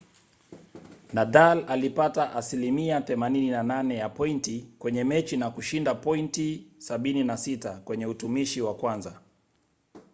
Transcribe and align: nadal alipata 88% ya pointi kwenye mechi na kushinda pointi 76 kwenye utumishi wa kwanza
nadal 1.13 1.65
alipata 1.67 2.33
88% 2.37 3.93
ya 3.93 4.09
pointi 4.09 4.67
kwenye 4.79 5.03
mechi 5.03 5.37
na 5.37 5.51
kushinda 5.51 5.95
pointi 5.95 6.67
76 6.89 7.79
kwenye 7.79 8.05
utumishi 8.05 8.61
wa 8.61 8.75
kwanza 8.75 9.21